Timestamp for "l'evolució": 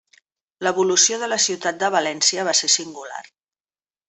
0.67-1.19